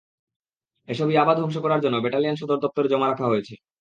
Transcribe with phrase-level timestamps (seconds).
[0.89, 3.53] এসব ইয়াবা ধ্বংস করার জন্য ব্যাটালিয়ন সদর দপ্তরে জমা রাখা হয়েছে।